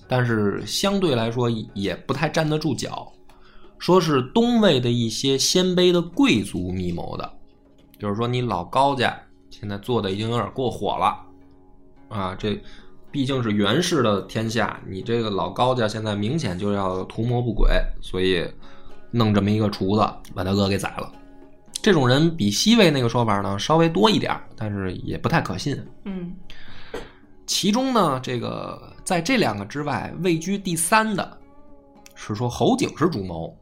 [0.08, 3.12] 但是相对来说也不太站得住脚，
[3.80, 7.34] 说是东魏的一些鲜卑的贵族密谋的，
[7.98, 11.20] 就是说你老高家现在做的已经有点过火了
[12.10, 12.62] 啊，这
[13.10, 18.48] 毕竟是袁氏的天下，你这个老高家现在明显就要图谋不轨，所以
[19.10, 21.12] 弄这么一个厨子把他哥给宰了。
[21.84, 25.80] 这种人比西魏那个说法呢稍微多一点，但是也不太可信。
[26.06, 26.34] 嗯
[27.46, 31.38] 其中呢，这个在这两个之外，位居第三的
[32.16, 33.54] 是说侯景是主谋，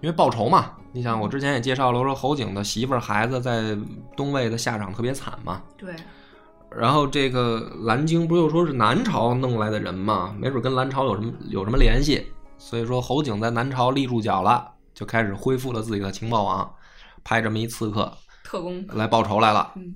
[0.00, 0.72] 因为报仇嘛。
[0.92, 3.76] 你想，我之前也介绍了，说侯景的媳妇儿、孩子在
[4.16, 5.60] 东魏的下场特别惨嘛。
[5.76, 5.94] 对，
[6.70, 16.74] 然后这个蓝鲸不又说是南朝弄来的人嘛，没准跟南朝有什么有什么联系，所以说侯景在南朝立住脚了，就开始恢复了自己的情报网，
[17.24, 18.86] 派这么一刺客特工。
[18.88, 19.72] 来报仇来了。
[19.76, 19.94] 嗯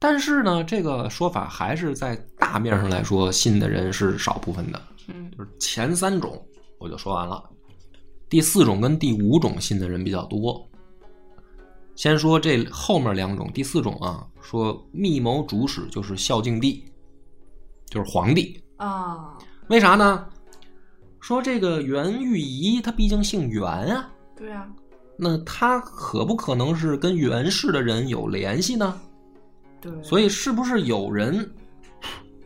[0.00, 4.80] 但是呢，这个说法还是在大面上来说，信的人是少部分的。
[5.08, 6.40] 嗯就是前三种
[6.78, 7.42] 我就说完了，
[8.28, 10.64] 第四种跟第五种信的人比较多。
[11.96, 16.84] 先说这后面两种，第四种啊，说密谋主使就是孝敬帝，
[17.86, 18.62] 就是皇帝。
[18.76, 20.28] 啊，为啥呢？
[21.20, 24.68] 说这个袁玉仪他毕竟姓袁啊，对啊，
[25.20, 28.96] 那他可不可能是跟袁氏的人有联系呢？
[29.80, 31.50] 对，所以是不是有人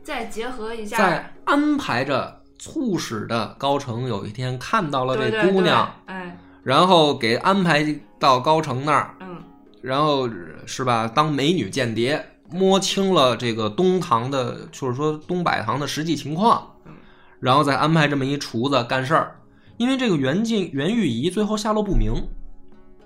[0.02, 7.84] 再结合一下，在安排着促使的高成有一天看到了这姑娘，对哎，然后给安排
[8.18, 9.36] 到高成那儿，嗯，
[9.82, 10.28] 然后
[10.64, 11.06] 是吧？
[11.06, 16.92] 当美女间谍，摸清了这个东堂的，就是说东百堂的实际情况嗯，
[17.38, 19.36] 然后再安排这么一厨子干事儿。
[19.78, 22.12] 因为这个袁静袁玉仪最后下落不明，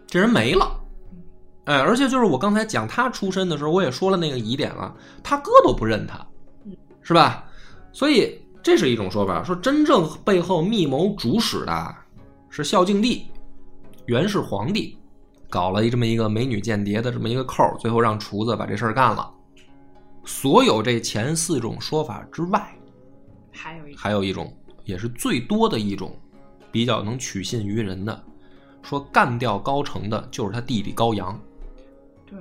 [0.06, 0.80] 这人没了。
[1.64, 6.24] 哎，而且就是我刚才讲他出身的时候，我也说了那个疑点了，他哥都不认他，
[7.02, 7.44] 是吧？
[7.92, 11.94] 所以这是一种说法，说真正背后密谋主使的
[12.50, 13.26] 是孝敬帝，
[14.06, 14.96] 元氏皇帝，
[15.50, 19.28] 搞了一这么一个美女间谍的这么一个扣，最后让厨子把这事儿干了。
[20.24, 22.72] 所有这前四种说法之外，
[23.52, 26.16] 还有一，还有一种也是最多的一种，
[26.70, 28.24] 比较能取信于人的，
[28.86, 31.38] 说干掉高成的就是他弟弟高阳。
[32.24, 32.38] 对，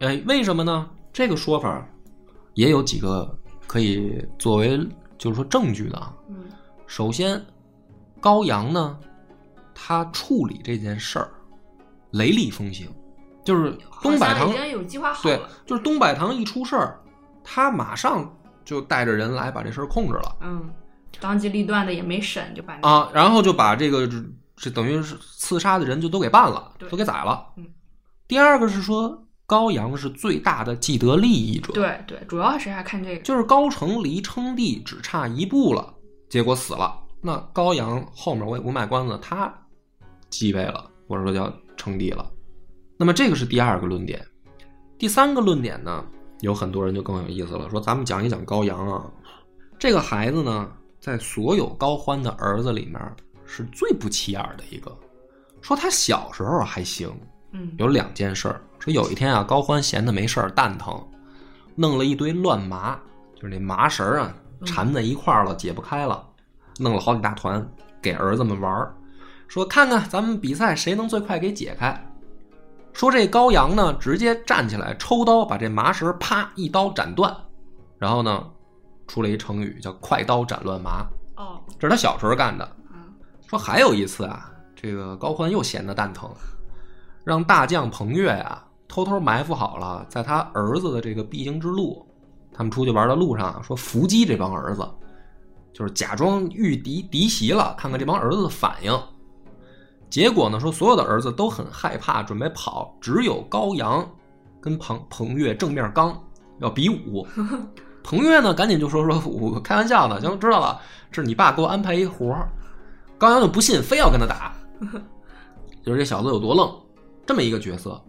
[0.00, 0.90] 哎，为什么呢？
[1.12, 1.86] 这个说法
[2.54, 3.32] 也有几个
[3.66, 4.78] 可以作为
[5.16, 6.12] 就是说证据的啊。
[6.28, 6.36] 嗯
[6.86, 7.40] 首先，
[8.20, 8.98] 高阳呢，
[9.72, 11.30] 他处理这件事儿
[12.10, 12.88] 雷厉风行，
[13.44, 16.98] 就是东百堂有计划好对，，就是东百堂一出事儿，
[17.44, 18.28] 他马上
[18.64, 20.68] 就带着人来把这事儿控制了嗯，
[21.20, 24.08] 当机立断的也没审就把啊，然后就把这个
[24.60, 27.46] 这这等于是刺杀的人就都给办了，都给宰了。
[27.56, 27.66] 嗯
[28.28, 35.92] 第二个是说高阳是最大的既得利益者，对对，主要是还看这个，就是高成离称帝只差一步了，
[36.28, 36.96] 结果死了。
[37.20, 39.52] 那高阳后面我也不卖关子，他
[40.28, 42.30] 继位了，或者说叫称帝了。
[42.96, 44.24] 那么这个是第二个论点。
[44.96, 46.04] 第三个论点呢，
[46.38, 49.10] 有很多人就更有意思了，说咱们讲一讲高阳啊，
[49.76, 50.70] 这个孩子呢，
[51.00, 52.94] 在所有高欢的儿子里面
[53.50, 54.96] 是最不起眼的一个。
[55.60, 57.12] 说他小时候还行，
[57.50, 58.60] 嗯，有两件事儿。
[58.78, 61.06] 说有一天啊，高欢闲的没事儿，蛋疼，
[61.74, 62.98] 弄了一堆乱麻，
[63.34, 64.34] 就是那麻绳儿啊，
[64.64, 66.24] 缠在一块儿了，解不开了，
[66.78, 67.68] 弄了好几大团
[68.00, 68.94] 给儿子们玩儿，
[69.48, 72.06] 说看看咱们比赛谁能最快给解开。
[72.92, 77.36] 说这高阳呢，直接站起来抽刀把这麻绳啪一刀斩断，
[77.98, 78.48] 然后呢，
[79.06, 82.76] 出了一成语叫“快刀斩乱麻哦，”，这是他小时候干的。
[83.50, 86.30] 嗯说还有一次啊，这个高欢又闲得蛋疼，
[87.24, 92.06] 让大将彭越呀、偷偷埋伏好了，在他儿子的这个必经之路，
[92.52, 94.88] 他们出去玩的路上，说伏击这帮儿子，
[95.72, 98.96] 就是假装遇敌敌袭了，看看这帮儿子的反应。
[100.08, 104.08] 结果呢，说所有的儿子都很害怕，准备跑，只有高阳
[104.60, 106.16] 跟彭彭越正面刚，
[106.60, 107.26] 要比武。
[108.04, 112.48] 彭越呢，赶紧就说说我开玩笑呢，行，知道了，这是你爸给我安排一活儿。
[113.20, 114.54] 高阳就不信，非要跟他打，
[115.84, 116.74] 就是这小子有多愣，
[117.26, 118.02] 这么一个角色。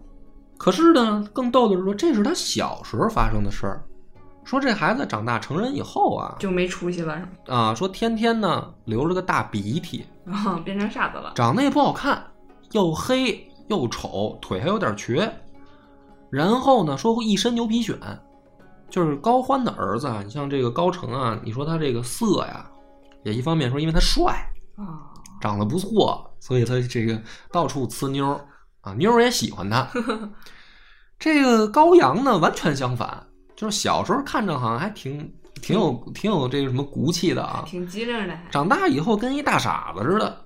[0.56, 3.84] 可是呢，更逗的是说，这是他小时候发生的事儿。
[4.42, 7.28] 说这孩子长大成人以后啊，就没出息了是吗？
[7.46, 12.24] 啊，说天天呢流着个大鼻涕，啊，变成傻子了，长得也不好看，
[12.70, 15.30] 又黑又丑，腿还有点瘸。
[16.30, 17.98] 然后呢，说一身牛皮癣，
[18.88, 20.22] 就是高欢的儿子啊。
[20.24, 22.64] 你像这个高成啊，你说他这个色呀，
[23.24, 28.44] 也一方面说因为他帅，啊，长得不错，所以他这个到处呲妞儿
[28.80, 29.88] 啊，妞儿也喜欢他。
[31.18, 40.44] 这个高阳呢，完全相反，就是小时候看着好像还挺挺有挺有这个什么骨气的啊，挺机灵的，长大以后跟一大傻子似的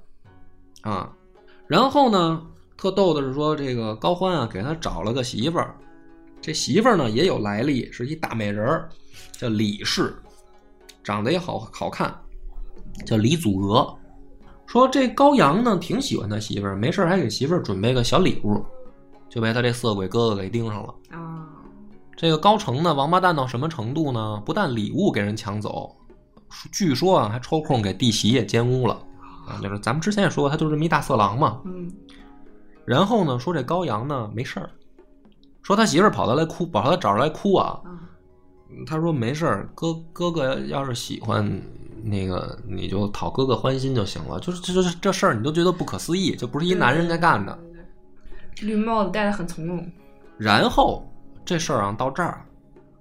[0.82, 1.10] 啊。
[1.66, 2.42] 然后呢，
[2.76, 5.74] 特逗的是说，这个高欢啊，给他找了个媳妇儿，
[6.42, 8.88] 这媳妇儿呢也有来历，是一大美人儿，
[9.32, 10.14] 叫李氏，
[11.02, 12.14] 长得也好好看，
[13.06, 13.98] 叫李祖娥。
[14.66, 18.64] 说这高阳呢挺喜欢他媳妇儿，没事儿还给媳妇儿准备个小礼物，
[19.28, 20.94] 就被他这色鬼哥哥给盯上了。
[21.10, 21.46] 啊，
[22.16, 24.42] 这个高成呢，王八蛋到什么程度呢？
[24.44, 25.94] 不但礼物给人抢走，
[26.72, 28.94] 据说啊，还抽空给弟媳也奸污了
[29.46, 29.60] 啊！
[29.62, 31.60] 就是咱们之前也说过，他就是这么一大色狼嘛。
[31.64, 31.90] 嗯，
[32.84, 34.70] 然后呢，说这高阳呢没事儿，
[35.62, 37.80] 说他媳妇儿跑他来哭，跑他找着来哭啊。
[37.84, 37.90] 啊，
[38.84, 41.44] 他说没事儿，哥哥哥要是喜欢
[42.08, 44.38] 那个，你就讨哥哥欢心就行了。
[44.38, 47.58] 就是这这这事儿，你都觉得不可思议，就不是一男人该干的。
[48.60, 49.90] 绿帽子戴的很从容，
[50.38, 51.06] 然后
[51.44, 52.46] 这事儿啊到这儿，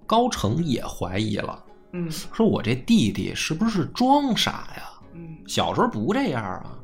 [0.06, 4.84] 高成也怀疑了，嗯说我这弟弟是不是装傻呀？
[5.14, 6.78] 嗯小时候不这样啊。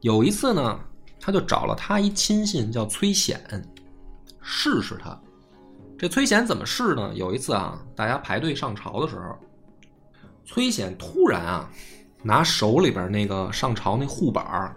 [0.00, 0.80] 有一次呢，
[1.20, 3.40] 他就找了他一亲信叫崔显，
[4.40, 5.18] 试试他。
[5.98, 7.12] 这崔显怎么试呢？
[7.14, 9.36] 有一次啊，大家排队上朝的时候，
[10.44, 11.68] 崔显突然啊，
[12.22, 14.76] 拿手里边那个上朝那护板儿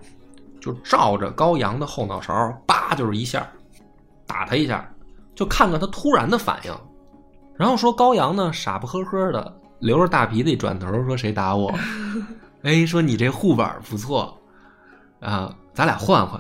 [0.60, 2.34] 就照着高阳的后脑勺，
[2.66, 3.48] 叭就是一下，
[4.26, 4.90] 打他一下，
[5.36, 6.76] 就看看他突然的反应。
[7.56, 11.74] 然后说高阳呢，傻不呵呵的，留着大鼻子一转头说：“谁打我？
[12.64, 14.38] ”哎，说你这护板不错
[15.20, 16.40] 啊，咱俩换换。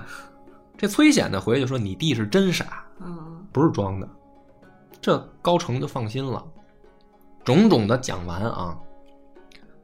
[0.78, 4.08] 这崔显呢回去就说：“你弟是真傻，嗯不是装的。”
[5.02, 6.44] 这高成就放心了。
[7.44, 8.78] 种种的讲完啊，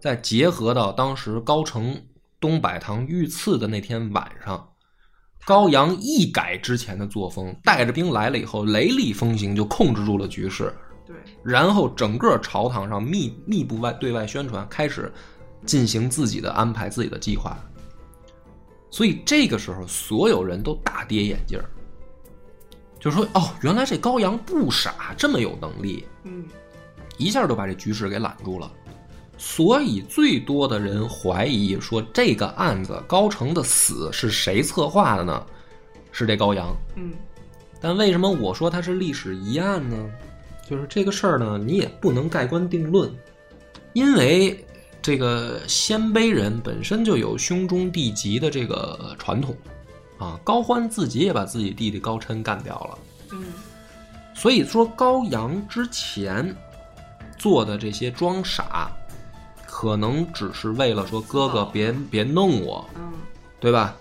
[0.04, 1.98] 再结合到当时高承
[2.38, 4.68] 东柏堂遇刺的那天晚上，
[5.46, 10.74] 高阳一改之前的作风，带着兵来了以后，雷厉风行，就控制住了局势。
[11.06, 15.10] 对，然后整个朝堂上密密不外对外宣传，开始
[15.66, 17.58] 进行自己的安排、自己的计划。
[18.92, 21.64] 所以这个时候，所有人都大跌眼镜儿，
[23.00, 26.46] 就说：“哦，原来这高阳不傻，这么有能力，嗯
[27.18, 28.70] 一下就把这局势给揽住了。”
[29.38, 35.46] 所以最多的人怀疑说，这个案子高成的死是谁策划的呢？
[36.12, 36.76] 是这高阳。
[36.96, 37.12] 嗯
[37.82, 39.98] 但为什么我说它是历史疑案呢？
[40.66, 43.14] 就是这个事儿呢，你也不能盖棺定论，
[43.92, 44.66] 因为
[45.02, 49.54] 这个鲜卑人本身就有兄终弟及的这个传统
[50.18, 50.40] 啊。
[50.46, 52.98] 高欢自己也把自己弟弟高琛干掉了，
[53.34, 53.44] 嗯
[54.34, 56.56] 所以说高阳之前
[57.38, 58.90] 做的这些装傻，
[59.84, 63.12] 可能只是为了说哥哥别别弄我，嗯
[63.60, 63.94] 对吧？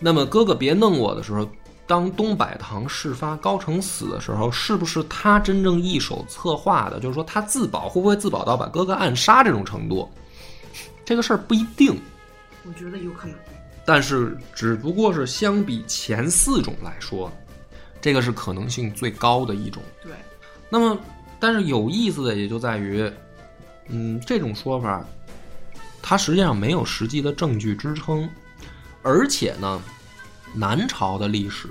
[0.00, 1.48] 那么哥哥别弄我的时候，
[1.86, 6.98] 当东柏堂事发高成死的时候，是不是他真正一手策划的？
[6.98, 10.10] 就是说他自保会不会自保到把哥哥暗杀这种程度？
[11.04, 11.96] 这个事儿不一定，
[12.66, 13.36] 我觉得有可能。
[13.84, 17.30] 但是只不过是相比前四种来说，
[18.00, 19.80] 这个是可能性最高的一种。
[20.02, 20.12] 对，
[20.68, 20.98] 那么，
[21.38, 23.08] 但是有意思的也就在于，
[23.88, 25.04] 嗯，这种说法，
[26.10, 28.28] 它实际上没有实际的证据支撑，
[29.00, 29.80] 而且呢，
[30.52, 31.68] 南朝的历史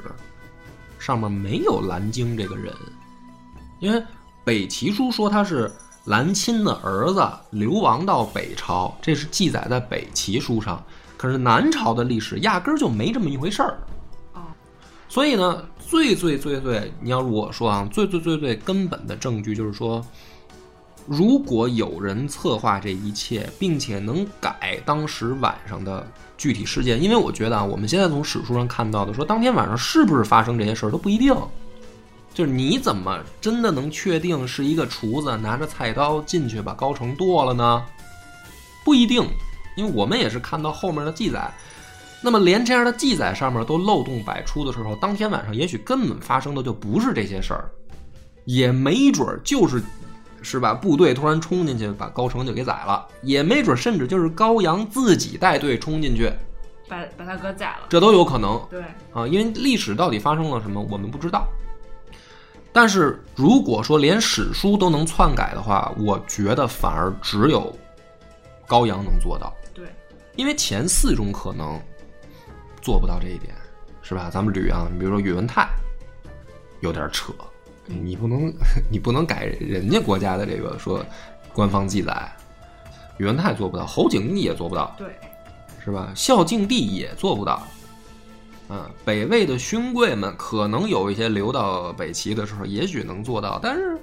[0.97, 2.73] 上面没有蓝鲸这个人，
[3.81, 4.01] 因为
[4.45, 5.69] 北齐书说他是
[6.05, 10.81] 蓝钦的儿子流亡到北朝，这是记载在北齐书上，
[11.17, 13.77] 可是南朝的历史压根儿就没这么一回事儿。
[14.31, 14.55] 啊，
[15.09, 20.01] 所以呢，最最最最，你要我说啊，最最最最根本的证据就是说，
[21.07, 26.05] 如果有人策划这一切，并且能改当时晚上的
[26.37, 31.35] 具体事件，因为我觉得啊，我们现在从史书上看到的说，当天晚上是不是发生这些事儿都不一定。
[32.31, 37.83] 就是你怎么真的能确定是一个厨子拿着菜刀进去把高成剁了呢？
[38.85, 39.27] 不一定，
[39.75, 41.51] 因为我们也是看到后面的记载。
[42.21, 47.69] 那么连这样的记载上面都漏洞百出的时候，当天晚上也许根本发生的就不是这些事儿，
[48.45, 49.81] 也没准儿就是，
[50.41, 50.73] 是吧？
[50.73, 56.31] 部队突然冲进去把高成就给宰了，也没准甚至就是高阳自己带队冲进去，
[56.87, 57.87] 把把他哥宰了。
[57.89, 58.61] 这都有可能。
[58.69, 58.81] 对，
[59.13, 61.47] 啊，因为历史到底发生了什么，我们不知道。
[62.71, 67.75] 但是如果说连史书都能篡改的话，我觉得反而只有
[68.67, 69.87] 高阳能做到，对，
[70.35, 71.81] 因为前四种可能
[72.79, 73.55] 做不到这一点，
[74.03, 74.29] 是吧？
[74.31, 75.67] 咱们捋啊，你比如说宇文泰，
[76.81, 77.33] 有点扯，
[78.03, 78.53] 你不能
[78.91, 81.03] 你不能改人家国家的这个说
[81.53, 82.31] 官方记载，
[83.17, 85.07] 宇文泰做不到，侯景帝也做不到，对，
[85.83, 86.11] 是吧？
[86.15, 87.67] 孝敬帝也做不到。
[88.69, 93.97] 嗯，北魏的勋贵们可能有一些流到北齐的时候，也许能做到，但是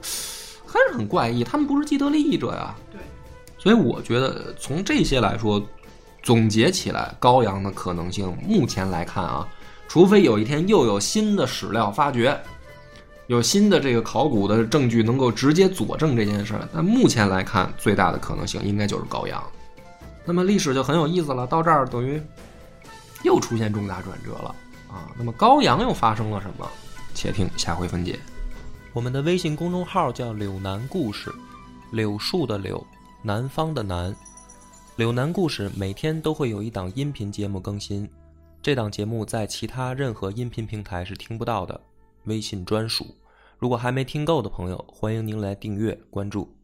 [0.66, 1.44] 还是很怪异。
[1.44, 2.74] 他们不是既得利益者呀。
[2.90, 3.00] 对，
[3.58, 5.62] 所以我觉得从这些来说，
[6.20, 9.48] 总结起来，高阳的可能性，目前来看啊，
[9.86, 12.36] 除非有一天又有新的史料发掘，
[13.28, 19.42] 有新的这个考古的证据能够直接佐证这件事儿，但目前来看，最大的可能性应该就是高阳。
[20.24, 22.20] 那么历史就很有意思了，到这儿等于
[23.22, 24.54] 又出现重大转折了
[24.88, 25.10] 啊！
[25.16, 26.68] 那么高阳又发生了什么？
[27.14, 28.18] 且听下回分解。
[28.92, 31.32] 我们的微信公众号叫“柳南故事”，
[31.90, 32.84] 柳树的柳，
[33.22, 34.14] 南方的南。
[34.96, 38.08] 柳南故事每天都会有一档音频节目更新，
[38.62, 41.78] 这档节目在其他任何音频平台是听不到的，
[42.26, 43.16] 微信专属。
[43.58, 46.55] 如果还没听够的朋友，欢迎您来订阅关注。